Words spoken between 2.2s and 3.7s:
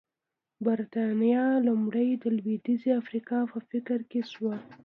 د لوېدیځې افریقا په